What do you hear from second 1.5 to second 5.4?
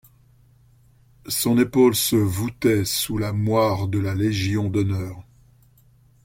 épaule se voûtait sous la moire de la Légion d'honneur.